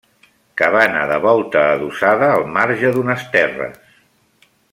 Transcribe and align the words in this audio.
Cabana 0.61 1.03
de 1.11 1.19
volta 1.25 1.61
adossada 1.75 2.31
al 2.39 2.47
marge 2.57 2.93
d'unes 2.97 3.27
terres. 3.37 3.99